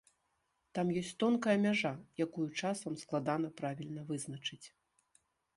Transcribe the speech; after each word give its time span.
Там 0.77 0.87
ёсць 1.01 1.11
тонкая 1.23 1.53
мяжа, 1.65 1.93
якую 2.27 2.47
часам 2.63 2.97
складана 3.05 3.55
правільна 3.63 4.01
вызначыць. 4.09 4.63